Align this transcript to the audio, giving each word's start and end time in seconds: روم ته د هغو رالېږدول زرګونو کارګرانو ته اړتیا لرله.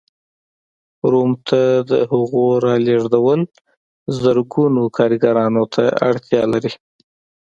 روم 1.11 1.31
ته 1.47 1.61
د 1.89 1.91
هغو 2.11 2.43
رالېږدول 2.65 3.41
زرګونو 4.21 4.81
کارګرانو 4.97 5.63
ته 5.73 5.83
اړتیا 6.09 6.41
لرله. 6.51 6.75